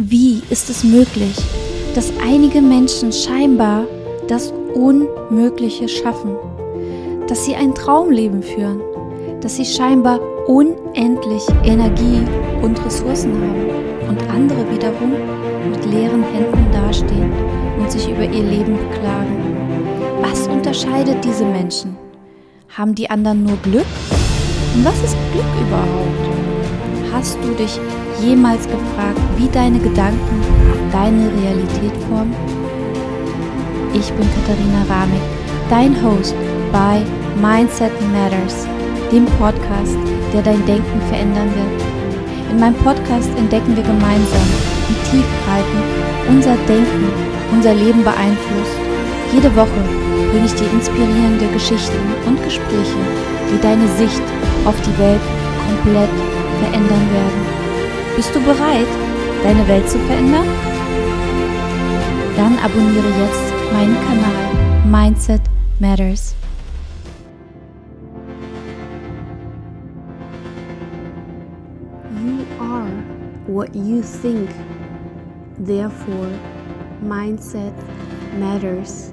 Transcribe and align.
Wie 0.00 0.44
ist 0.48 0.70
es 0.70 0.84
möglich, 0.84 1.34
dass 1.96 2.12
einige 2.24 2.62
Menschen 2.62 3.12
scheinbar 3.12 3.84
das 4.28 4.52
Unmögliche 4.72 5.88
schaffen? 5.88 6.36
Dass 7.26 7.44
sie 7.44 7.56
ein 7.56 7.74
Traumleben 7.74 8.44
führen? 8.44 8.80
Dass 9.40 9.56
sie 9.56 9.64
scheinbar 9.64 10.20
unendlich 10.46 11.42
Energie 11.64 12.22
und 12.62 12.78
Ressourcen 12.84 13.32
haben 13.32 14.08
und 14.08 14.30
andere 14.30 14.70
wiederum 14.70 15.14
mit 15.68 15.84
leeren 15.84 16.22
Händen 16.22 16.70
dastehen 16.70 17.32
und 17.80 17.90
sich 17.90 18.08
über 18.08 18.22
ihr 18.22 18.44
Leben 18.44 18.76
beklagen? 18.76 20.22
Was 20.22 20.46
unterscheidet 20.46 21.24
diese 21.24 21.44
Menschen? 21.44 21.96
Haben 22.68 22.94
die 22.94 23.10
anderen 23.10 23.42
nur 23.42 23.56
Glück? 23.64 23.86
Und 24.76 24.84
was 24.84 25.02
ist 25.02 25.16
Glück 25.32 25.66
überhaupt? 25.66 26.57
Hast 27.12 27.38
du 27.42 27.54
dich 27.54 27.80
jemals 28.22 28.64
gefragt, 28.66 29.20
wie 29.38 29.48
deine 29.48 29.78
Gedanken 29.78 30.42
deine 30.92 31.30
Realität 31.40 31.96
formen? 32.08 32.34
Ich 33.94 34.12
bin 34.12 34.28
Katharina 34.34 34.84
Ramig, 34.88 35.22
dein 35.70 35.96
Host 36.04 36.34
bei 36.70 37.02
Mindset 37.40 37.92
Matters, 38.12 38.66
dem 39.10 39.24
Podcast, 39.38 39.96
der 40.34 40.42
dein 40.42 40.64
Denken 40.66 41.00
verändern 41.08 41.48
wird. 41.56 41.82
In 42.50 42.60
meinem 42.60 42.76
Podcast 42.76 43.30
entdecken 43.38 43.74
wir 43.74 43.84
gemeinsam, 43.84 44.48
wie 44.88 45.10
tiefgreifend 45.10 45.84
unser 46.28 46.56
Denken 46.68 47.08
unser 47.52 47.74
Leben 47.74 48.04
beeinflusst. 48.04 48.76
Jede 49.32 49.54
Woche 49.56 49.82
bringe 50.30 50.46
ich 50.46 50.54
dir 50.54 50.70
inspirierende 50.72 51.46
Geschichten 51.54 51.98
und 52.26 52.42
Gespräche, 52.44 53.00
die 53.50 53.60
deine 53.62 53.88
Sicht 53.96 54.22
auf 54.66 54.76
die 54.82 54.98
Welt 54.98 55.20
komplett 55.66 56.10
verändern 56.58 57.12
werden. 57.12 57.46
Bist 58.16 58.34
du 58.34 58.40
bereit, 58.40 58.88
deine 59.42 59.66
Welt 59.68 59.88
zu 59.88 59.98
verändern? 60.00 60.46
Dann 62.36 62.58
abonniere 62.58 63.08
jetzt 63.20 63.72
meinen 63.72 63.96
Kanal 64.06 64.48
Mindset 64.90 65.42
Matters. 65.80 66.34
You 72.24 72.44
are 72.60 72.90
what 73.46 73.74
you 73.74 74.02
think. 74.02 74.48
Therefore, 75.58 76.30
mindset 77.02 77.74
matters. 78.38 79.12